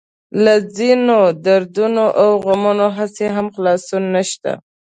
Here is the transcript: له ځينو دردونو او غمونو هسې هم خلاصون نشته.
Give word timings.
له 0.43 0.53
ځينو 0.77 1.17
دردونو 1.45 2.03
او 2.21 2.29
غمونو 2.45 2.87
هسې 2.97 3.25
هم 3.35 3.47
خلاصون 3.55 4.03
نشته. 4.15 4.51